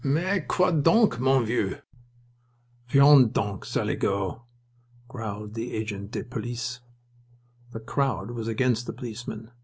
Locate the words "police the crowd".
6.23-8.31